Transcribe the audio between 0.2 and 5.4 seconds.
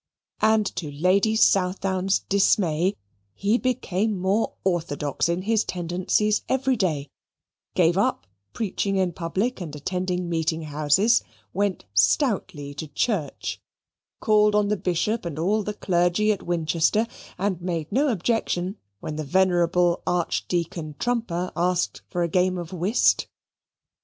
And to Lady Southdown's dismay too he became more orthodox